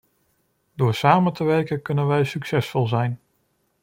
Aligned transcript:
Door 0.75 0.93
samen 0.93 1.33
te 1.33 1.43
werken 1.43 1.81
kunnen 1.81 2.07
wij 2.07 2.23
succesvol 2.23 2.87
zijn. 2.87 3.19